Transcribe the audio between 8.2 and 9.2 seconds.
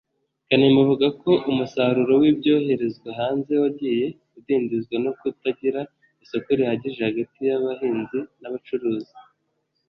n’abacuruzi